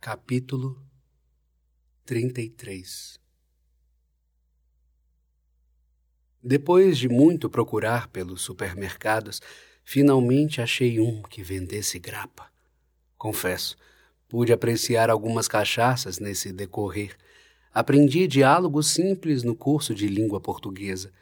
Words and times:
Capítulo 0.00 0.80
33 2.06 3.18
Depois 6.40 6.96
de 6.96 7.08
muito 7.08 7.50
procurar 7.50 8.06
pelos 8.06 8.42
supermercados, 8.42 9.42
finalmente 9.84 10.62
achei 10.62 11.00
um 11.00 11.20
que 11.22 11.42
vendesse 11.42 11.98
grapa. 11.98 12.48
Confesso, 13.18 13.76
pude 14.28 14.52
apreciar 14.52 15.10
algumas 15.10 15.48
cachaças 15.48 16.20
nesse 16.20 16.52
decorrer. 16.52 17.16
Aprendi 17.74 18.28
diálogos 18.28 18.86
simples 18.86 19.42
no 19.42 19.56
curso 19.56 19.92
de 19.92 20.06
língua 20.06 20.40
portuguesa. 20.40 21.12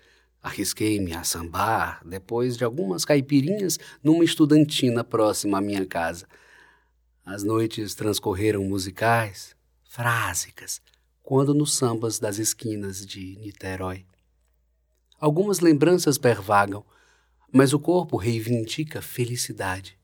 Arrisquei-me 0.43 1.15
a 1.15 1.25
sambar, 1.25 2.03
depois 2.05 2.59
de 2.59 2.65
algumas 2.65 3.07
caipirinhas, 3.07 3.79
numa 4.05 4.23
estudantina 4.23 5.03
próxima 5.03 5.57
à 5.57 5.61
minha 5.63 5.87
casa. 5.87 6.29
As 7.27 7.43
noites 7.43 7.97
transcorreram 7.97 8.63
musicais, 8.63 9.57
frásicas, 9.83 10.81
quando 11.25 11.53
nos 11.53 11.75
sambas 11.75 12.21
das 12.21 12.39
esquinas 12.39 13.05
de 13.05 13.37
Niterói. 13.41 14.07
Algumas 15.19 15.59
lembranças 15.59 16.19
pervagam, 16.19 16.85
mas 17.53 17.73
o 17.73 17.81
corpo 17.81 18.17
reivindica 18.17 19.03
felicidade. 19.03 19.99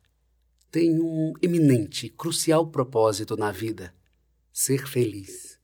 Tem 0.68 0.98
um 0.98 1.32
eminente, 1.40 2.08
crucial 2.08 2.66
propósito 2.66 3.36
na 3.36 3.52
vida: 3.52 3.94
ser 4.52 4.88
feliz. 4.88 5.60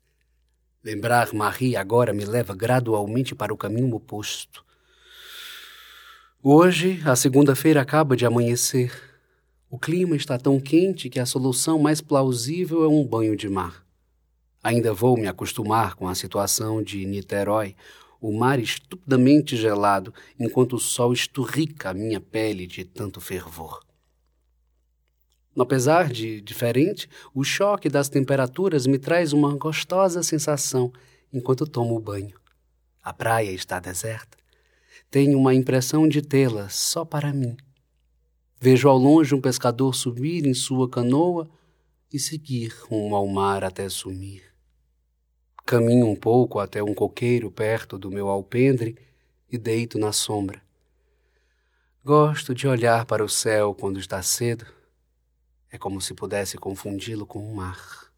Lembrar 0.84 1.34
Marie 1.34 1.74
agora 1.74 2.12
me 2.12 2.24
leva 2.24 2.54
gradualmente 2.54 3.34
para 3.34 3.52
o 3.52 3.56
caminho 3.56 3.92
oposto. 3.96 4.64
Hoje, 6.40 7.02
a 7.04 7.16
segunda-feira 7.16 7.82
acaba 7.82 8.16
de 8.16 8.24
amanhecer. 8.24 9.07
O 9.70 9.78
clima 9.78 10.16
está 10.16 10.38
tão 10.38 10.58
quente 10.58 11.10
que 11.10 11.20
a 11.20 11.27
solução 11.27 11.78
mais 11.78 12.00
plausível 12.00 12.84
é 12.84 12.88
um 12.88 13.04
banho 13.04 13.36
de 13.36 13.50
mar. 13.50 13.84
Ainda 14.62 14.94
vou 14.94 15.14
me 15.14 15.28
acostumar 15.28 15.94
com 15.94 16.08
a 16.08 16.14
situação 16.14 16.83
de 16.83 17.05
Niterói, 17.05 17.77
o 18.19 18.33
mar 18.33 18.58
estupidamente 18.58 19.58
gelado, 19.58 20.12
enquanto 20.41 20.77
o 20.77 20.78
sol 20.78 21.12
esturrica 21.12 21.91
a 21.91 21.94
minha 21.94 22.19
pele 22.19 22.66
de 22.66 22.83
tanto 22.83 23.20
fervor. 23.20 23.84
Apesar 25.56 26.08
de 26.08 26.41
diferente, 26.41 27.06
o 27.34 27.44
choque 27.44 27.91
das 27.91 28.08
temperaturas 28.08 28.86
me 28.86 28.98
traz 28.98 29.34
uma 29.34 29.55
gostosa 29.55 30.22
sensação 30.22 30.91
enquanto 31.30 31.66
tomo 31.66 32.00
banho. 32.00 32.39
A 33.02 33.12
praia 33.12 33.50
está 33.50 33.78
deserta. 33.78 34.39
Tenho 35.11 35.39
uma 35.39 35.55
impressão 35.55 36.08
de 36.08 36.22
tê-la 36.22 36.70
só 36.70 37.05
para 37.05 37.34
mim. 37.34 37.56
Vejo 38.61 38.89
ao 38.89 38.98
longe 38.98 39.34
um 39.37 39.41
pescador 39.41 39.95
subir 39.95 40.45
em 40.45 40.53
sua 40.53 40.89
canoa 40.89 41.48
e 42.12 42.19
seguir 42.19 42.75
rumo 42.89 43.14
ao 43.14 43.27
mar 43.28 43.62
até 43.62 43.89
sumir. 43.89 44.42
Caminho 45.64 46.09
um 46.09 46.17
pouco 46.17 46.59
até 46.59 46.83
um 46.83 46.92
coqueiro 46.92 47.53
perto 47.53 47.97
do 47.97 48.11
meu 48.11 48.29
alpendre 48.29 48.98
e 49.48 49.56
deito 49.56 49.97
na 49.97 50.12
sombra. 50.12 50.61
Gosto 52.05 52.53
de 52.53 52.67
olhar 52.67 53.05
para 53.05 53.25
o 53.25 53.29
céu 53.29 53.73
quando 53.75 54.01
está 54.01 54.20
cedo. 54.23 54.67
É 55.70 55.79
como 55.79 56.01
se 56.01 56.12
pudesse 56.12 56.56
confundi-lo 56.56 57.27
com 57.27 57.39
o 57.39 57.55
mar. 57.55 58.11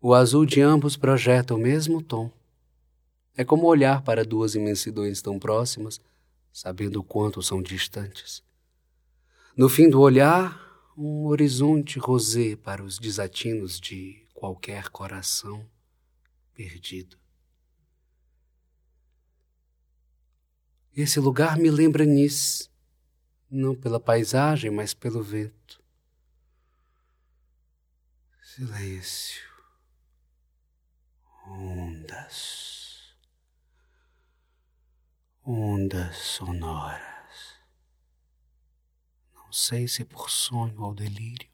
O 0.00 0.14
azul 0.14 0.44
de 0.44 0.60
ambos 0.60 0.96
projeta 0.96 1.54
o 1.54 1.58
mesmo 1.58 2.02
tom. 2.02 2.28
É 3.36 3.44
como 3.44 3.68
olhar 3.68 4.02
para 4.02 4.24
duas 4.24 4.56
imensidões 4.56 5.22
tão 5.22 5.38
próximas, 5.38 6.00
sabendo 6.52 6.98
o 6.98 7.04
quanto 7.04 7.40
são 7.40 7.62
distantes. 7.62 8.42
No 9.58 9.68
fim 9.68 9.90
do 9.90 10.00
olhar, 10.00 10.56
um 10.96 11.26
horizonte 11.26 11.98
rosé 11.98 12.54
para 12.54 12.80
os 12.80 12.96
desatinos 12.96 13.80
de 13.80 14.24
qualquer 14.32 14.88
coração 14.88 15.68
perdido. 16.54 17.18
Esse 20.96 21.18
lugar 21.18 21.56
me 21.58 21.72
lembra 21.72 22.04
Nice, 22.04 22.70
não 23.50 23.74
pela 23.74 23.98
paisagem, 23.98 24.70
mas 24.70 24.94
pelo 24.94 25.24
vento. 25.24 25.82
Silêncio. 28.40 29.42
Ondas. 31.48 33.12
Ondas 35.44 36.16
sonoras. 36.16 37.07
Não 39.48 39.52
sei 39.54 39.88
se 39.88 40.04
por 40.04 40.28
sonho 40.28 40.78
ou 40.82 40.94
delírio, 40.94 41.48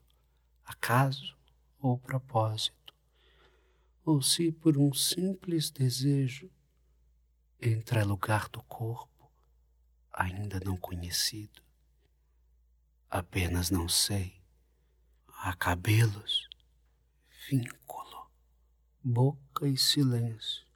acaso 0.65 1.33
ou 1.79 1.97
propósito, 1.97 2.93
ou 4.03 4.21
se 4.21 4.51
por 4.51 4.77
um 4.77 4.93
simples 4.93 5.71
desejo 5.71 6.51
entra 7.57 8.03
lugar 8.03 8.49
do 8.49 8.61
corpo 8.63 9.31
ainda 10.11 10.59
não 10.59 10.75
conhecido. 10.75 11.63
Apenas 13.09 13.71
não 13.71 13.87
sei. 13.87 14.41
Há 15.29 15.55
cabelos, 15.55 16.49
vínculo, 17.49 18.29
boca 19.01 19.69
e 19.69 19.77
silêncio. 19.77 20.67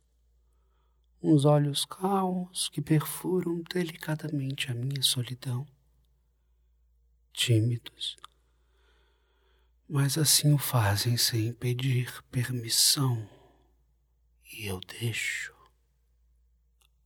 Uns 1.22 1.44
olhos 1.44 1.84
calmos 1.84 2.70
que 2.70 2.82
perfuram 2.82 3.62
delicadamente 3.70 4.72
a 4.72 4.74
minha 4.74 5.02
solidão 5.02 5.68
tímidos, 7.40 8.18
mas 9.88 10.18
assim 10.18 10.54
o 10.54 10.58
fazem 10.58 11.16
sem 11.16 11.54
pedir 11.54 12.22
permissão. 12.24 13.26
E 14.52 14.68
eu 14.68 14.82
deixo. 14.82 15.56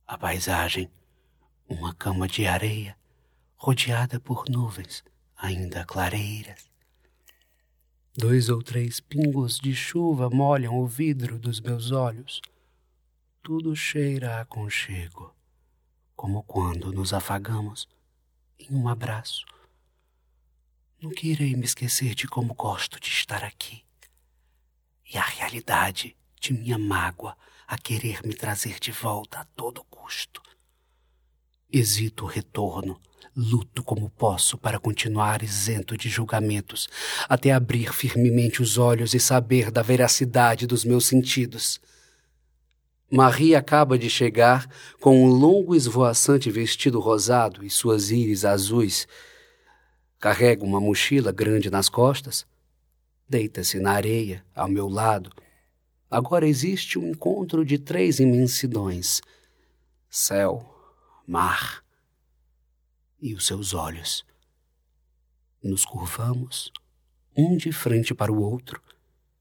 A 0.04 0.18
paisagem, 0.18 0.90
uma 1.68 1.94
cama 1.94 2.26
de 2.26 2.48
areia, 2.48 2.98
rodeada 3.54 4.18
por 4.18 4.46
nuvens 4.48 5.04
ainda 5.36 5.84
clareiras. 5.84 6.68
Dois 8.16 8.48
ou 8.48 8.60
três 8.60 8.98
pingos 8.98 9.60
de 9.60 9.72
chuva 9.72 10.28
molham 10.28 10.76
o 10.80 10.86
vidro 10.86 11.38
dos 11.38 11.60
meus 11.60 11.92
olhos. 11.92 12.42
Tudo 13.40 13.76
cheira 13.76 14.38
a 14.38 14.40
aconchego, 14.40 15.32
como 16.16 16.42
quando 16.42 16.92
nos 16.92 17.12
afagamos 17.12 17.88
em 18.58 18.74
um 18.74 18.88
abraço 18.88 19.53
Nunca 21.04 21.26
irei 21.26 21.54
me 21.54 21.66
esquecer 21.66 22.14
de 22.14 22.26
como 22.26 22.54
gosto 22.54 22.98
de 22.98 23.08
estar 23.08 23.44
aqui. 23.44 23.82
E 25.12 25.18
a 25.18 25.22
realidade 25.22 26.16
de 26.40 26.54
minha 26.54 26.78
mágoa 26.78 27.36
a 27.66 27.76
querer 27.76 28.22
me 28.24 28.32
trazer 28.32 28.80
de 28.80 28.90
volta 28.90 29.40
a 29.40 29.44
todo 29.44 29.84
custo. 29.84 30.40
Hesito 31.70 32.24
o 32.24 32.26
retorno, 32.26 32.98
luto 33.36 33.84
como 33.84 34.08
posso 34.08 34.56
para 34.56 34.78
continuar 34.78 35.42
isento 35.42 35.94
de 35.94 36.08
julgamentos, 36.08 36.88
até 37.28 37.52
abrir 37.52 37.92
firmemente 37.92 38.62
os 38.62 38.78
olhos 38.78 39.12
e 39.12 39.20
saber 39.20 39.70
da 39.70 39.82
veracidade 39.82 40.66
dos 40.66 40.86
meus 40.86 41.04
sentidos. 41.04 41.82
Marie 43.10 43.54
acaba 43.54 43.98
de 43.98 44.08
chegar 44.08 44.66
com 45.02 45.22
um 45.22 45.28
longo 45.28 45.74
esvoaçante 45.74 46.50
vestido 46.50 46.98
rosado 46.98 47.62
e 47.62 47.68
suas 47.68 48.10
íris 48.10 48.46
azuis 48.46 49.06
Carrega 50.24 50.64
uma 50.64 50.80
mochila 50.80 51.30
grande 51.32 51.68
nas 51.68 51.90
costas. 51.90 52.46
Deita-se 53.28 53.78
na 53.78 53.92
areia, 53.92 54.42
ao 54.54 54.70
meu 54.70 54.88
lado. 54.88 55.30
Agora 56.10 56.48
existe 56.48 56.98
um 56.98 57.10
encontro 57.10 57.62
de 57.62 57.76
três 57.76 58.20
imensidões: 58.20 59.20
céu, 60.08 60.64
mar 61.26 61.84
e 63.20 63.34
os 63.34 63.44
seus 63.44 63.74
olhos. 63.74 64.24
Nos 65.62 65.84
curvamos, 65.84 66.72
um 67.36 67.54
de 67.54 67.70
frente 67.70 68.14
para 68.14 68.32
o 68.32 68.40
outro, 68.40 68.80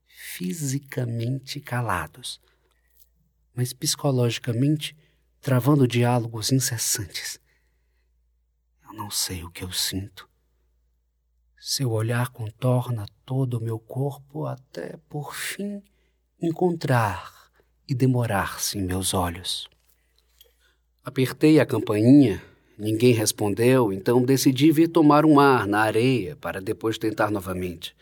fisicamente 0.05 1.61
calados, 1.61 2.41
mas 3.55 3.71
psicologicamente 3.71 4.97
travando 5.39 5.87
diálogos 5.87 6.51
incessantes. 6.51 7.39
Eu 8.83 8.91
não 8.91 9.09
sei 9.09 9.45
o 9.45 9.49
que 9.49 9.63
eu 9.63 9.71
sinto. 9.71 10.32
Seu 11.65 11.91
olhar 11.91 12.27
contorna 12.27 13.05
todo 13.25 13.53
o 13.53 13.63
meu 13.63 13.79
corpo 13.79 14.45
até, 14.45 14.97
por 15.07 15.33
fim, 15.33 15.81
encontrar 16.37 17.49
e 17.87 17.95
demorar-se 17.95 18.77
em 18.77 18.83
meus 18.83 19.13
olhos. 19.13 19.69
Apertei 21.05 21.61
a 21.61 21.65
campainha, 21.65 22.43
ninguém 22.77 23.13
respondeu, 23.13 23.93
então 23.93 24.25
decidi 24.25 24.73
vir 24.73 24.89
tomar 24.89 25.25
um 25.25 25.39
ar 25.39 25.65
na 25.65 25.79
areia 25.79 26.35
para 26.35 26.59
depois 26.59 26.97
tentar 26.97 27.31
novamente. 27.31 27.95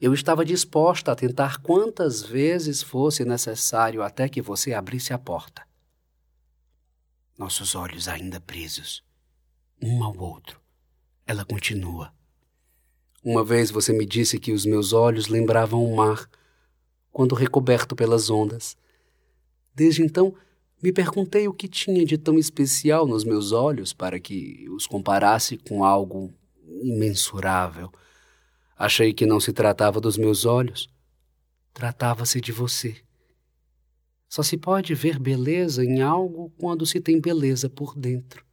Eu 0.00 0.14
estava 0.14 0.42
disposta 0.42 1.12
a 1.12 1.14
tentar 1.14 1.58
quantas 1.58 2.22
vezes 2.22 2.82
fosse 2.82 3.26
necessário 3.26 4.02
até 4.02 4.26
que 4.26 4.40
você 4.40 4.72
abrisse 4.72 5.12
a 5.12 5.18
porta. 5.18 5.66
Nossos 7.36 7.74
olhos 7.74 8.08
ainda 8.08 8.40
presos, 8.40 9.04
um 9.82 10.02
ao 10.02 10.16
outro. 10.16 10.58
Ela 11.26 11.44
continua. 11.44 12.15
Uma 13.26 13.42
vez 13.42 13.72
você 13.72 13.92
me 13.92 14.06
disse 14.06 14.38
que 14.38 14.52
os 14.52 14.64
meus 14.64 14.92
olhos 14.92 15.26
lembravam 15.26 15.84
o 15.84 15.96
mar, 15.96 16.30
quando 17.10 17.34
recoberto 17.34 17.96
pelas 17.96 18.30
ondas. 18.30 18.76
Desde 19.74 20.00
então, 20.00 20.32
me 20.80 20.92
perguntei 20.92 21.48
o 21.48 21.52
que 21.52 21.66
tinha 21.66 22.04
de 22.04 22.16
tão 22.16 22.38
especial 22.38 23.04
nos 23.04 23.24
meus 23.24 23.50
olhos 23.50 23.92
para 23.92 24.20
que 24.20 24.68
os 24.70 24.86
comparasse 24.86 25.56
com 25.56 25.84
algo 25.84 26.32
imensurável. 26.80 27.90
Achei 28.78 29.12
que 29.12 29.26
não 29.26 29.40
se 29.40 29.52
tratava 29.52 30.00
dos 30.00 30.16
meus 30.16 30.44
olhos, 30.44 30.88
tratava-se 31.74 32.40
de 32.40 32.52
você. 32.52 32.94
Só 34.28 34.44
se 34.44 34.56
pode 34.56 34.94
ver 34.94 35.18
beleza 35.18 35.84
em 35.84 36.00
algo 36.00 36.52
quando 36.56 36.86
se 36.86 37.00
tem 37.00 37.20
beleza 37.20 37.68
por 37.68 37.92
dentro. 37.98 38.46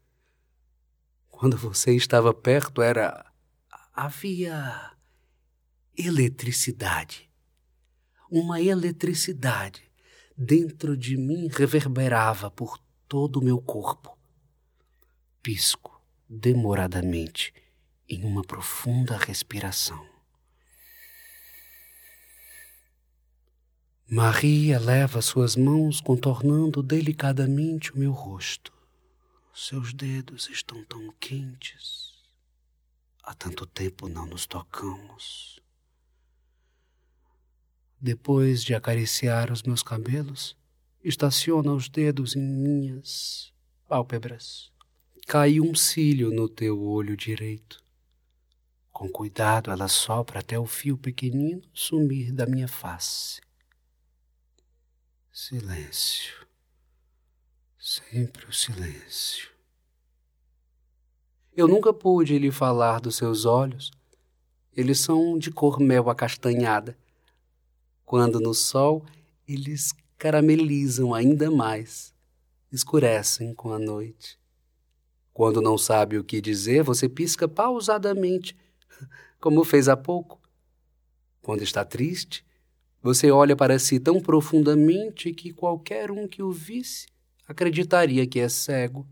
Quando 1.29 1.55
você 1.55 1.95
estava 1.95 2.33
perto, 2.33 2.81
era. 2.81 3.31
Havia. 3.93 4.91
eletricidade. 5.95 7.29
Uma 8.29 8.59
eletricidade 8.59 9.83
dentro 10.35 10.97
de 10.97 11.15
mim 11.15 11.47
reverberava 11.47 12.49
por 12.49 12.79
todo 13.07 13.37
o 13.37 13.43
meu 13.43 13.61
corpo. 13.61 14.17
Pisco 15.43 16.01
demoradamente 16.27 17.53
em 18.09 18.23
uma 18.23 18.41
profunda 18.41 19.15
respiração. 19.15 20.03
Maria 24.09 24.79
leva 24.79 25.21
suas 25.21 25.55
mãos 25.55 26.01
contornando 26.01 26.81
delicadamente 26.81 27.91
o 27.93 27.99
meu 27.99 28.11
rosto. 28.11 28.73
Seus 29.53 29.93
dedos 29.93 30.49
estão 30.49 30.83
tão 30.85 31.13
quentes. 31.19 32.12
Há 33.23 33.33
tanto 33.33 33.65
tempo 33.65 34.09
não 34.09 34.25
nos 34.25 34.45
tocamos. 34.45 35.61
Depois 37.97 38.61
de 38.61 38.75
acariciar 38.75 39.49
os 39.49 39.63
meus 39.63 39.81
cabelos, 39.81 40.57
estaciona 41.01 41.71
os 41.71 41.87
dedos 41.87 42.35
em 42.35 42.41
minhas 42.41 43.53
pálpebras. 43.87 44.69
Cai 45.25 45.61
um 45.61 45.73
cílio 45.73 46.31
no 46.31 46.49
teu 46.49 46.83
olho 46.83 47.15
direito. 47.15 47.81
Com 48.91 49.07
cuidado, 49.07 49.71
ela 49.71 49.87
sopra 49.87 50.41
até 50.41 50.59
o 50.59 50.65
fio 50.65 50.97
pequenino 50.97 51.63
sumir 51.73 52.33
da 52.33 52.45
minha 52.45 52.67
face. 52.67 53.39
Silêncio. 55.31 56.45
Sempre 57.79 58.45
o 58.47 58.53
silêncio. 58.53 59.52
Eu 61.55 61.67
nunca 61.67 61.94
pude 61.94 62.39
lhe 62.39 62.51
falar 62.51 63.00
dos 63.00 63.15
seus 63.15 63.45
olhos. 63.45 63.91
Eles 64.75 65.00
são 65.00 65.38
de 65.38 65.51
cor 65.51 65.79
mel 65.79 66.09
acastanhada 66.09 66.97
quando 68.13 68.39
no 68.39 68.53
sol 68.53 69.05
eles 69.47 69.94
caramelizam 70.17 71.13
ainda 71.13 71.50
mais, 71.50 72.13
escurecem 72.71 73.53
com 73.53 73.71
a 73.71 73.79
noite. 73.79 74.39
Quando 75.33 75.61
não 75.61 75.77
sabe 75.77 76.17
o 76.17 76.23
que 76.23 76.39
dizer, 76.39 76.83
você 76.83 77.09
pisca 77.09 77.47
pausadamente, 77.47 78.55
como 79.39 79.63
fez 79.63 79.89
há 79.89 79.97
pouco. 79.97 80.39
Quando 81.41 81.63
está 81.63 81.83
triste, 81.83 82.45
você 83.01 83.31
olha 83.31 83.55
para 83.55 83.79
si 83.79 84.00
tão 84.00 84.21
profundamente 84.21 85.33
que 85.33 85.51
qualquer 85.51 86.09
um 86.09 86.27
que 86.27 86.41
o 86.41 86.51
visse 86.51 87.07
acreditaria 87.47 88.25
que 88.27 88.39
é 88.39 88.47
cego. 88.47 89.07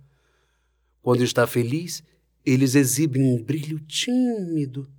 Quando 1.01 1.23
está 1.23 1.47
feliz, 1.47 2.03
eles 2.45 2.75
exibem 2.75 3.23
um 3.23 3.41
brilho 3.41 3.79
tímido. 3.79 4.91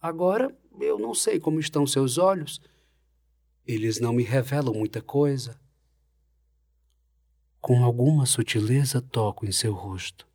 Agora 0.00 0.56
eu 0.80 0.98
não 0.98 1.14
sei 1.14 1.38
como 1.38 1.60
estão 1.60 1.86
seus 1.86 2.18
olhos, 2.18 2.60
eles 3.66 4.00
não 4.00 4.12
me 4.12 4.22
revelam 4.22 4.74
muita 4.74 5.02
coisa. 5.02 5.60
Com 7.60 7.84
alguma 7.84 8.24
sutileza 8.24 9.02
toco 9.02 9.46
em 9.46 9.52
seu 9.52 9.74
rosto. 9.74 10.26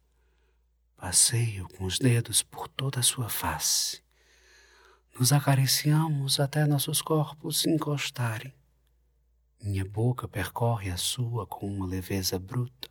Passeio 0.96 1.68
com 1.70 1.86
os 1.86 1.98
dedos 1.98 2.44
por 2.44 2.68
toda 2.68 3.00
a 3.00 3.04
sua 3.04 3.28
face. 3.28 4.02
Nos 5.20 5.34
acariciamos 5.34 6.40
até 6.40 6.66
nossos 6.66 7.02
corpos 7.02 7.62
se 7.62 7.70
encostarem. 7.70 8.54
Minha 9.62 9.84
boca 9.84 10.28
percorre 10.28 10.92
a 10.92 10.98
sua 10.98 11.48
com 11.48 11.68
uma 11.68 11.88
leveza 11.88 12.38
bruta. 12.38 12.90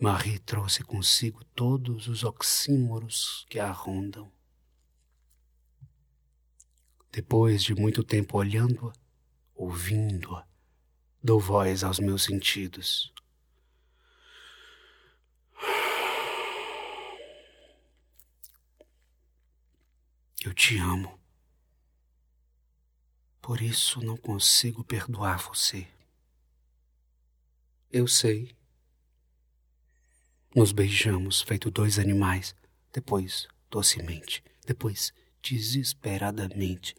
Marie 0.00 0.38
trouxe 0.38 0.84
consigo 0.84 1.44
todos 1.56 2.06
os 2.06 2.22
oxímoros 2.22 3.44
que 3.50 3.58
a 3.58 3.72
rondam. 3.72 4.30
Depois 7.10 7.64
de 7.64 7.74
muito 7.74 8.04
tempo 8.04 8.38
olhando-a, 8.38 8.92
ouvindo-a, 9.56 10.46
dou 11.20 11.40
voz 11.40 11.82
aos 11.82 11.98
meus 11.98 12.22
sentidos. 12.22 13.12
Eu 20.44 20.54
te 20.54 20.78
amo. 20.78 21.18
Por 23.42 23.60
isso 23.60 24.00
não 24.00 24.16
consigo 24.16 24.84
perdoar 24.84 25.38
você. 25.38 25.88
Eu 27.90 28.06
sei. 28.06 28.57
Nos 30.58 30.72
beijamos 30.72 31.40
feito 31.40 31.70
dois 31.70 32.00
animais, 32.00 32.52
depois 32.92 33.46
docemente, 33.70 34.42
depois 34.66 35.12
desesperadamente. 35.40 36.96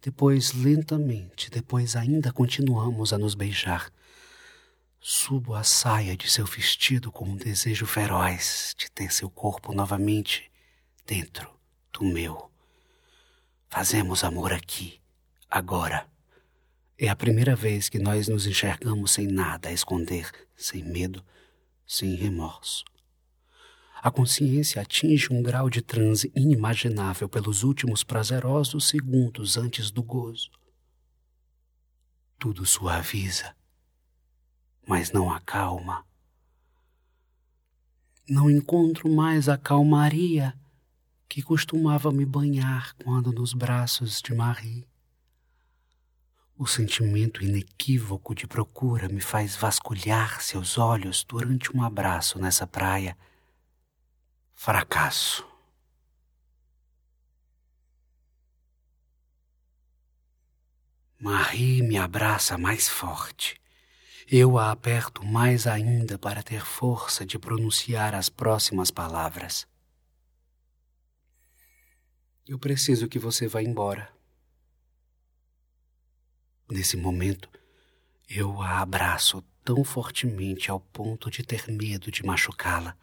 Depois, 0.00 0.54
lentamente, 0.54 1.50
depois 1.50 1.94
ainda 1.94 2.32
continuamos 2.32 3.12
a 3.12 3.18
nos 3.18 3.34
beijar. 3.34 3.92
Subo 4.98 5.54
a 5.54 5.62
saia 5.62 6.16
de 6.16 6.26
seu 6.30 6.46
vestido 6.46 7.12
com 7.12 7.26
um 7.26 7.36
desejo 7.36 7.84
feroz 7.84 8.74
de 8.78 8.90
ter 8.90 9.12
seu 9.12 9.28
corpo 9.28 9.74
novamente 9.74 10.50
dentro 11.06 11.50
do 11.92 12.06
meu. 12.06 12.50
Fazemos 13.68 14.24
amor 14.24 14.54
aqui, 14.54 15.02
agora. 15.50 16.08
É 16.96 17.10
a 17.10 17.16
primeira 17.16 17.54
vez 17.54 17.90
que 17.90 17.98
nós 17.98 18.26
nos 18.26 18.46
enxergamos 18.46 19.12
sem 19.12 19.26
nada 19.26 19.68
a 19.68 19.72
esconder, 19.72 20.30
sem 20.56 20.82
medo, 20.82 21.22
sem 21.86 22.14
remorso. 22.14 22.90
A 24.02 24.10
consciência 24.10 24.82
atinge 24.82 25.32
um 25.32 25.40
grau 25.40 25.70
de 25.70 25.80
transe 25.80 26.32
inimaginável 26.34 27.28
pelos 27.28 27.62
últimos 27.62 28.02
prazerosos 28.02 28.88
segundos 28.88 29.56
antes 29.56 29.92
do 29.92 30.02
gozo. 30.02 30.50
Tudo 32.36 32.66
suaviza, 32.66 33.54
mas 34.84 35.12
não 35.12 35.32
acalma. 35.32 36.04
Não 38.28 38.50
encontro 38.50 39.08
mais 39.08 39.48
a 39.48 39.56
calmaria 39.56 40.52
que 41.28 41.40
costumava 41.40 42.10
me 42.10 42.26
banhar 42.26 42.96
quando 43.04 43.30
nos 43.30 43.52
braços 43.52 44.20
de 44.20 44.34
Marie. 44.34 44.84
O 46.58 46.66
sentimento 46.66 47.44
inequívoco 47.44 48.34
de 48.34 48.48
procura 48.48 49.08
me 49.08 49.20
faz 49.20 49.54
vasculhar 49.54 50.42
seus 50.42 50.76
olhos 50.76 51.22
durante 51.22 51.74
um 51.76 51.84
abraço 51.84 52.40
nessa 52.40 52.66
praia 52.66 53.16
fracasso. 54.64 55.44
Marie 61.18 61.82
me 61.82 61.98
abraça 61.98 62.56
mais 62.56 62.88
forte. 62.88 63.60
Eu 64.30 64.56
a 64.56 64.70
aperto 64.70 65.26
mais 65.26 65.66
ainda 65.66 66.16
para 66.16 66.44
ter 66.44 66.64
força 66.64 67.26
de 67.26 67.40
pronunciar 67.40 68.14
as 68.14 68.28
próximas 68.28 68.88
palavras. 68.88 69.66
Eu 72.46 72.56
preciso 72.56 73.08
que 73.08 73.18
você 73.18 73.48
vá 73.48 73.60
embora. 73.60 74.14
Nesse 76.70 76.96
momento, 76.96 77.50
eu 78.28 78.62
a 78.62 78.78
abraço 78.78 79.42
tão 79.64 79.82
fortemente 79.82 80.70
ao 80.70 80.78
ponto 80.78 81.28
de 81.32 81.42
ter 81.42 81.66
medo 81.66 82.12
de 82.12 82.24
machucá-la. 82.24 82.96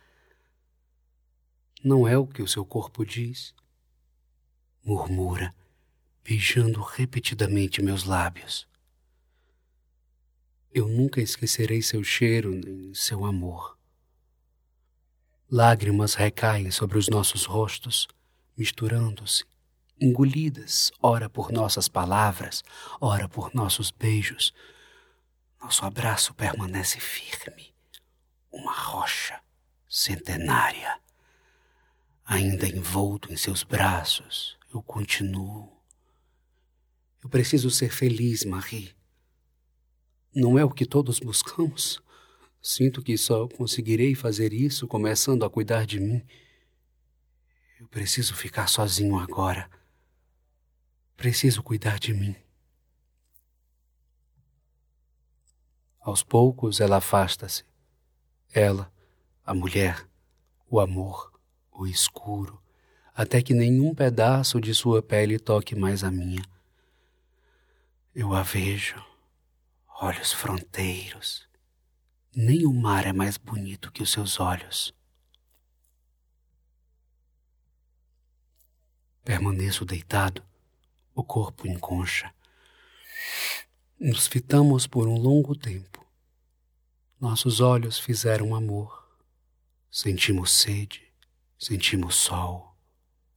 Não 1.81 2.05
é 2.05 2.17
o 2.17 2.27
que 2.27 2.41
o 2.41 2.47
seu 2.47 2.65
corpo 2.65 3.05
diz? 3.05 3.55
Murmura, 4.83 5.55
beijando 6.21 6.81
repetidamente 6.81 7.81
meus 7.81 8.03
lábios. 8.03 8.67
Eu 10.73 10.89
nunca 10.89 11.21
esquecerei 11.21 11.81
seu 11.81 12.03
cheiro 12.03 12.51
nem 12.51 12.93
seu 12.93 13.23
amor. 13.23 13.77
Lágrimas 15.49 16.15
recaem 16.15 16.69
sobre 16.69 16.97
os 16.97 17.07
nossos 17.07 17.45
rostos, 17.45 18.09
misturando-se, 18.57 19.45
engolidas, 20.01 20.91
ora 21.01 21.29
por 21.29 21.49
nossas 21.49 21.87
palavras, 21.87 22.61
ora 22.99 23.29
por 23.29 23.55
nossos 23.55 23.89
beijos. 23.89 24.53
Nosso 25.61 25.85
abraço 25.85 26.33
permanece 26.33 26.99
firme, 26.99 27.73
uma 28.51 28.73
rocha 28.73 29.41
centenária. 29.87 30.99
Ainda 32.31 32.67
envolto 32.67 33.33
em 33.33 33.35
seus 33.35 33.63
braços, 33.63 34.55
eu 34.71 34.83
continuo. 34.83 35.67
Eu 37.23 37.27
preciso 37.27 37.71
ser 37.71 37.91
feliz, 37.91 38.45
Marie. 38.45 38.95
Não 40.35 40.55
é 40.55 40.63
o 40.63 40.69
que 40.69 40.85
todos 40.85 41.19
buscamos? 41.19 41.99
Sinto 42.61 43.01
que 43.01 43.17
só 43.17 43.47
conseguirei 43.47 44.13
fazer 44.13 44.53
isso 44.53 44.87
começando 44.87 45.43
a 45.43 45.49
cuidar 45.49 45.87
de 45.87 45.99
mim. 45.99 46.23
Eu 47.79 47.87
preciso 47.87 48.35
ficar 48.35 48.67
sozinho 48.67 49.17
agora. 49.17 49.67
Preciso 51.17 51.63
cuidar 51.63 51.97
de 51.97 52.13
mim. 52.13 52.35
Aos 55.99 56.21
poucos 56.21 56.79
ela 56.79 56.97
afasta-se. 56.97 57.65
Ela, 58.53 58.93
a 59.43 59.51
mulher, 59.55 60.07
o 60.69 60.79
amor, 60.79 61.28
o 61.79 61.87
escuro, 61.87 62.61
até 63.13 63.41
que 63.41 63.53
nenhum 63.53 63.95
pedaço 63.95 64.59
de 64.59 64.75
sua 64.75 65.01
pele 65.01 65.39
toque 65.39 65.75
mais 65.75 66.03
a 66.03 66.11
minha. 66.11 66.43
Eu 68.13 68.33
a 68.33 68.43
vejo, 68.43 69.01
olhos 70.01 70.33
fronteiros. 70.33 71.47
Nem 72.35 72.65
o 72.65 72.73
mar 72.73 73.05
é 73.05 73.13
mais 73.13 73.37
bonito 73.37 73.91
que 73.91 74.03
os 74.03 74.11
seus 74.11 74.39
olhos. 74.39 74.93
Permaneço 79.23 79.85
deitado, 79.85 80.43
o 81.15 81.23
corpo 81.23 81.67
em 81.67 81.77
concha. 81.77 82.33
Nos 83.99 84.27
fitamos 84.27 84.85
por 84.85 85.07
um 85.07 85.17
longo 85.17 85.55
tempo. 85.55 86.05
Nossos 87.19 87.59
olhos 87.59 87.99
fizeram 87.99 88.55
amor. 88.55 89.07
Sentimos 89.91 90.51
sede, 90.51 91.08
sentimos 91.59 92.15
sol. 92.15 92.73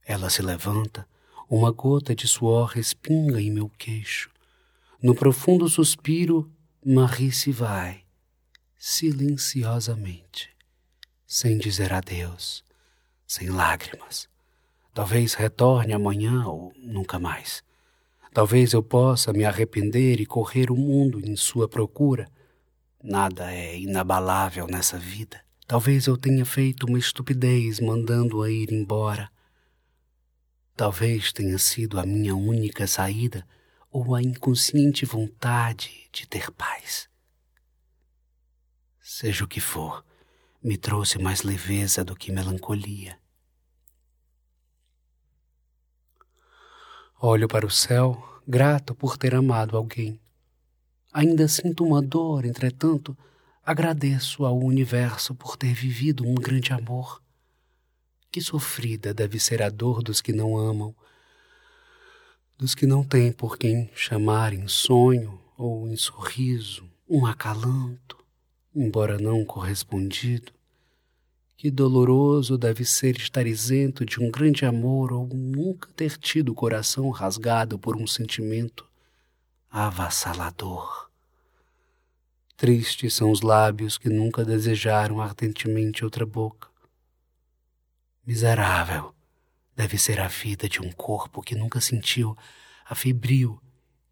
Ela 0.05 0.29
se 0.29 0.41
levanta, 0.41 1.05
uma 1.49 1.71
gota 1.71 2.15
de 2.15 2.27
suor 2.27 2.69
respinga 2.69 3.41
em 3.41 3.51
meu 3.51 3.69
queixo. 3.77 4.31
No 5.01 5.13
profundo 5.13 5.67
suspiro, 5.67 6.49
Marie 6.83 7.31
se 7.31 7.51
vai, 7.51 8.03
silenciosamente, 8.77 10.49
sem 11.27 11.57
dizer 11.57 11.91
adeus, 11.91 12.63
sem 13.27 13.49
lágrimas. 13.49 14.29
Talvez 14.93 15.33
retorne 15.33 15.91
amanhã 15.91 16.45
ou 16.45 16.71
nunca 16.77 17.19
mais. 17.19 17.63
Talvez 18.33 18.73
eu 18.73 18.81
possa 18.81 19.33
me 19.33 19.43
arrepender 19.43 20.21
e 20.21 20.25
correr 20.25 20.71
o 20.71 20.75
mundo 20.75 21.19
em 21.19 21.35
sua 21.35 21.67
procura. 21.67 22.27
Nada 23.03 23.53
é 23.53 23.77
inabalável 23.77 24.65
nessa 24.67 24.97
vida. 24.97 25.43
Talvez 25.73 26.05
eu 26.05 26.15
tenha 26.15 26.45
feito 26.45 26.85
uma 26.85 26.99
estupidez 26.99 27.79
mandando-a 27.79 28.47
ir 28.47 28.71
embora. 28.71 29.31
Talvez 30.75 31.33
tenha 31.33 31.57
sido 31.57 31.99
a 31.99 32.05
minha 32.05 32.35
única 32.35 32.85
saída 32.85 33.43
ou 33.89 34.13
a 34.13 34.21
inconsciente 34.21 35.03
vontade 35.03 36.07
de 36.11 36.27
ter 36.27 36.51
paz. 36.51 37.09
Seja 39.01 39.45
o 39.45 39.47
que 39.47 39.59
for, 39.59 40.05
me 40.63 40.77
trouxe 40.77 41.17
mais 41.17 41.41
leveza 41.41 42.05
do 42.05 42.15
que 42.15 42.31
melancolia. 42.31 43.17
Olho 47.19 47.47
para 47.47 47.65
o 47.65 47.71
céu, 47.71 48.41
grato 48.47 48.93
por 48.93 49.17
ter 49.17 49.33
amado 49.33 49.75
alguém. 49.75 50.19
Ainda 51.11 51.47
sinto 51.47 51.83
uma 51.83 51.99
dor, 51.99 52.45
entretanto, 52.45 53.17
agradeço 53.65 54.45
ao 54.45 54.59
universo 54.59 55.33
por 55.33 55.55
ter 55.55 55.73
vivido 55.73 56.27
um 56.27 56.35
grande 56.35 56.73
amor. 56.73 57.21
Que 58.29 58.41
sofrida 58.41 59.13
deve 59.13 59.39
ser 59.39 59.61
a 59.61 59.69
dor 59.69 60.03
dos 60.03 60.19
que 60.19 60.33
não 60.33 60.57
amam, 60.57 60.93
dos 62.57 62.75
que 62.75 62.85
não 62.85 63.03
têm 63.03 63.31
por 63.31 63.57
quem 63.57 63.89
chamar 63.95 64.53
em 64.53 64.67
sonho 64.67 65.39
ou 65.57 65.87
em 65.87 65.95
sorriso 65.95 66.89
um 67.09 67.25
acalanto, 67.25 68.17
embora 68.75 69.17
não 69.17 69.45
correspondido. 69.45 70.51
Que 71.55 71.71
doloroso 71.71 72.57
deve 72.57 72.83
ser 72.83 73.15
estar 73.15 73.47
isento 73.47 74.05
de 74.05 74.19
um 74.19 74.29
grande 74.29 74.65
amor 74.65 75.13
ou 75.13 75.25
nunca 75.27 75.87
ter 75.95 76.17
tido 76.17 76.49
o 76.49 76.55
coração 76.55 77.09
rasgado 77.11 77.79
por 77.79 77.95
um 77.95 78.05
sentimento 78.05 78.85
avassalador. 79.69 81.02
Tristes 82.55 83.15
são 83.15 83.31
os 83.31 83.41
lábios 83.41 83.97
que 83.97 84.09
nunca 84.09 84.45
desejaram 84.45 85.19
ardentemente 85.19 86.03
outra 86.03 86.25
boca. 86.25 86.69
Miserável 88.25 89.13
deve 89.75 89.97
ser 89.97 90.19
a 90.19 90.27
vida 90.27 90.69
de 90.69 90.79
um 90.79 90.91
corpo 90.91 91.41
que 91.41 91.55
nunca 91.55 91.81
sentiu 91.81 92.37
a 92.85 92.95
febril 92.95 93.59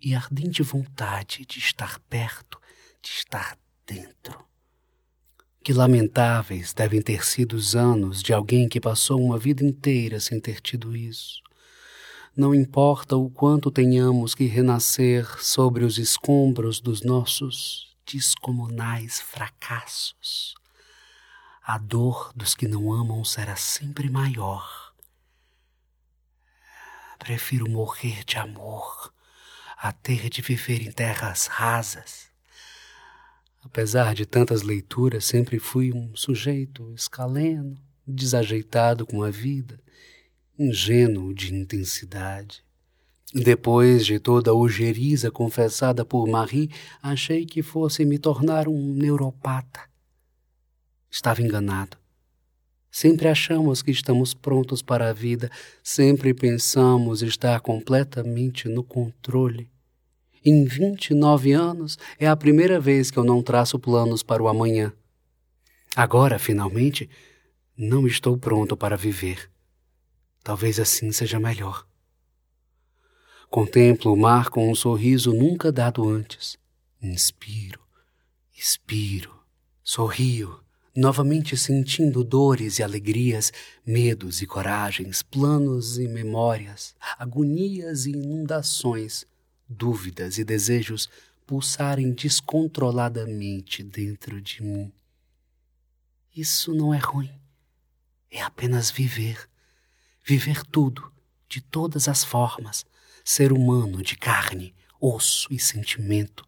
e 0.01 0.15
ardente 0.15 0.63
vontade 0.63 1.45
de 1.45 1.59
estar 1.59 1.99
perto, 2.09 2.59
de 3.01 3.09
estar 3.09 3.57
dentro. 3.85 4.43
Que 5.63 5.71
lamentáveis 5.71 6.73
devem 6.73 7.01
ter 7.01 7.23
sido 7.23 7.53
os 7.53 7.75
anos 7.75 8.23
de 8.23 8.33
alguém 8.33 8.67
que 8.67 8.81
passou 8.81 9.23
uma 9.23 9.37
vida 9.37 9.63
inteira 9.63 10.19
sem 10.19 10.39
ter 10.39 10.59
tido 10.59 10.95
isso. 10.95 11.41
Não 12.35 12.55
importa 12.55 13.15
o 13.15 13.29
quanto 13.29 13.69
tenhamos 13.69 14.33
que 14.33 14.45
renascer 14.45 15.27
sobre 15.43 15.85
os 15.85 15.99
escombros 15.99 16.81
dos 16.81 17.03
nossos 17.03 17.90
descomunais 18.05 19.19
fracassos, 19.19 20.55
a 21.63 21.77
dor 21.77 22.31
dos 22.35 22.55
que 22.55 22.67
não 22.67 22.91
amam 22.91 23.23
será 23.23 23.55
sempre 23.55 24.09
maior. 24.09 24.93
Prefiro 27.19 27.69
morrer 27.69 28.23
de 28.23 28.37
amor 28.37 29.13
a 29.77 29.91
ter 29.91 30.29
de 30.29 30.41
viver 30.41 30.81
em 30.81 30.91
terras 30.91 31.47
rasas 31.47 32.31
Apesar 33.63 34.15
de 34.15 34.25
tantas 34.25 34.63
leituras, 34.63 35.25
sempre 35.25 35.59
fui 35.59 35.93
um 35.93 36.15
sujeito 36.15 36.91
escaleno, 36.95 37.77
desajeitado 38.07 39.05
com 39.05 39.21
a 39.21 39.29
vida, 39.29 39.79
ingênuo 40.57 41.33
de 41.33 41.53
intensidade. 41.53 42.63
Depois 43.33 44.05
de 44.05 44.19
toda 44.19 44.51
a 44.51 44.53
ojeriza 44.53 45.31
confessada 45.31 46.03
por 46.03 46.27
Marie, 46.27 46.69
achei 47.01 47.45
que 47.45 47.61
fosse 47.61 48.03
me 48.03 48.17
tornar 48.17 48.67
um 48.67 48.93
neuropata. 48.93 49.79
Estava 51.09 51.41
enganado. 51.41 51.97
Sempre 52.91 53.29
achamos 53.29 53.81
que 53.81 53.89
estamos 53.89 54.33
prontos 54.33 54.81
para 54.81 55.09
a 55.09 55.13
vida, 55.13 55.49
sempre 55.81 56.33
pensamos 56.33 57.21
estar 57.21 57.61
completamente 57.61 58.67
no 58.67 58.83
controle. 58.83 59.71
Em 60.43 60.65
29 60.65 61.53
anos 61.53 61.97
é 62.19 62.27
a 62.27 62.35
primeira 62.35 62.81
vez 62.81 63.09
que 63.09 63.17
eu 63.17 63.23
não 63.23 63.41
traço 63.41 63.79
planos 63.79 64.23
para 64.23 64.43
o 64.43 64.49
amanhã. 64.49 64.91
Agora, 65.95 66.37
finalmente, 66.37 67.09
não 67.77 68.05
estou 68.05 68.37
pronto 68.37 68.75
para 68.75 68.97
viver. 68.97 69.49
Talvez 70.43 70.79
assim 70.79 71.13
seja 71.13 71.39
melhor. 71.39 71.90
Contemplo 73.51 74.13
o 74.13 74.15
mar 74.15 74.49
com 74.49 74.71
um 74.71 74.73
sorriso 74.73 75.33
nunca 75.33 75.73
dado 75.73 76.07
antes. 76.07 76.57
Inspiro, 77.01 77.81
expiro, 78.57 79.43
sorrio, 79.83 80.63
novamente 80.95 81.57
sentindo 81.57 82.23
dores 82.23 82.79
e 82.79 82.83
alegrias, 82.83 83.51
medos 83.85 84.41
e 84.41 84.47
coragens, 84.47 85.21
planos 85.21 85.99
e 85.99 86.07
memórias, 86.07 86.95
agonias 87.19 88.05
e 88.05 88.11
inundações, 88.11 89.25
dúvidas 89.67 90.37
e 90.37 90.45
desejos 90.45 91.09
pulsarem 91.45 92.13
descontroladamente 92.13 93.83
dentro 93.83 94.41
de 94.41 94.63
mim. 94.63 94.93
Isso 96.33 96.73
não 96.73 96.93
é 96.93 96.99
ruim. 96.99 97.33
É 98.31 98.41
apenas 98.41 98.89
viver. 98.89 99.45
Viver 100.23 100.65
tudo, 100.65 101.11
de 101.49 101.59
todas 101.59 102.07
as 102.07 102.23
formas. 102.23 102.85
Ser 103.23 103.51
humano 103.51 104.01
de 104.01 104.15
carne, 104.17 104.73
osso 104.99 105.47
e 105.51 105.59
sentimento. 105.59 106.45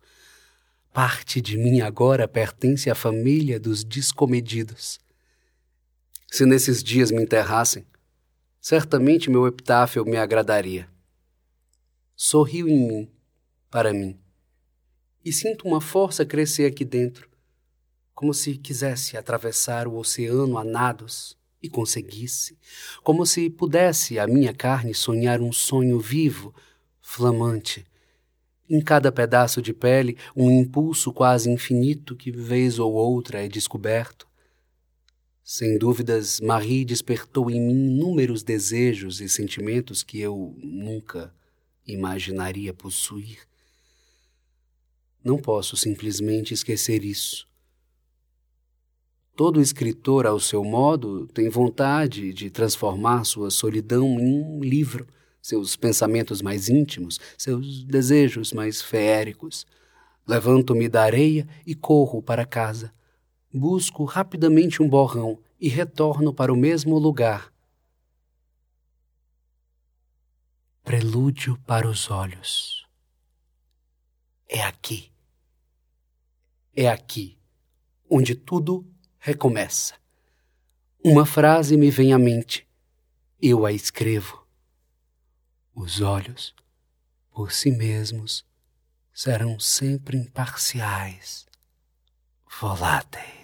Parte 0.91 1.41
de 1.41 1.57
mim 1.57 1.81
agora 1.81 2.27
pertence 2.27 2.89
à 2.89 2.95
família 2.95 3.59
dos 3.59 3.83
descomedidos. 3.83 4.99
Se 6.31 6.45
nesses 6.45 6.83
dias 6.83 7.11
me 7.11 7.21
enterrassem, 7.21 7.85
certamente 8.59 9.29
meu 9.29 9.47
epitáfio 9.47 10.05
me 10.05 10.17
agradaria 10.17 10.91
sorriu 12.15 12.69
em 12.69 12.87
mim, 12.87 13.11
para 13.69 13.91
mim. 13.91 14.17
E 15.25 15.33
sinto 15.33 15.67
uma 15.67 15.81
força 15.81 16.25
crescer 16.25 16.65
aqui 16.65 16.85
dentro, 16.85 17.29
como 18.13 18.33
se 18.33 18.57
quisesse 18.57 19.17
atravessar 19.17 19.87
o 19.87 19.97
oceano 19.97 20.57
a 20.57 20.63
nados 20.63 21.37
e 21.63 21.69
conseguisse, 21.69 22.57
como 23.01 23.25
se 23.25 23.49
pudesse 23.49 24.19
a 24.19 24.27
minha 24.27 24.53
carne 24.53 24.93
sonhar 24.93 25.39
um 25.41 25.53
sonho 25.53 25.97
vivo, 25.97 26.53
flamante. 27.01 27.85
Em 28.69 28.81
cada 28.81 29.11
pedaço 29.11 29.61
de 29.61 29.73
pele, 29.73 30.17
um 30.35 30.51
impulso 30.51 31.13
quase 31.13 31.49
infinito 31.49 32.15
que 32.17 32.31
vez 32.31 32.79
ou 32.79 32.91
outra 32.93 33.43
é 33.43 33.47
descoberto. 33.47 34.27
Sem 35.41 35.77
dúvidas, 35.77 36.41
Marie 36.41 36.83
despertou 36.83 37.49
em 37.49 37.61
mim 37.61 37.87
inúmeros 37.95 38.43
desejos 38.43 39.21
e 39.21 39.29
sentimentos 39.29 40.03
que 40.03 40.19
eu 40.19 40.55
nunca 40.61 41.33
imaginaria 41.85 42.73
possuir. 42.73 43.39
Não 45.23 45.37
posso 45.37 45.77
simplesmente 45.77 46.53
esquecer 46.53 47.03
isso. 47.05 47.47
Todo 49.35 49.59
escritor, 49.59 50.27
ao 50.27 50.39
seu 50.39 50.63
modo, 50.63 51.25
tem 51.27 51.49
vontade 51.49 52.31
de 52.33 52.49
transformar 52.49 53.23
sua 53.23 53.49
solidão 53.49 54.19
em 54.19 54.43
um 54.43 54.63
livro, 54.63 55.07
seus 55.41 55.75
pensamentos 55.75 56.41
mais 56.41 56.69
íntimos, 56.69 57.19
seus 57.37 57.83
desejos 57.83 58.53
mais 58.53 58.81
feéricos. 58.81 59.65
Levanto-me 60.27 60.87
da 60.87 61.03
areia 61.03 61.47
e 61.65 61.73
corro 61.73 62.21
para 62.21 62.45
casa. 62.45 62.93
Busco 63.51 64.03
rapidamente 64.05 64.81
um 64.83 64.87
borrão 64.87 65.39
e 65.59 65.67
retorno 65.67 66.33
para 66.33 66.53
o 66.53 66.57
mesmo 66.57 66.97
lugar. 66.99 67.51
Prelúdio 70.83 71.57
para 71.65 71.87
os 71.87 72.11
olhos. 72.11 72.85
É 74.47 74.61
aqui. 74.61 75.11
É 76.75 76.87
aqui 76.87 77.37
onde 78.09 78.35
tudo 78.35 78.85
recomeça. 79.25 79.93
Uma 81.01 81.25
frase 81.25 81.77
me 81.77 81.89
vem 81.89 82.11
à 82.11 82.19
mente. 82.19 82.67
Eu 83.41 83.65
a 83.65 83.71
escrevo. 83.71 84.45
Os 85.73 86.01
olhos, 86.01 86.53
por 87.31 87.53
si 87.53 87.71
mesmos, 87.71 88.45
serão 89.13 89.57
sempre 89.61 90.17
imparciais, 90.17 91.47
voláteis. 92.59 93.42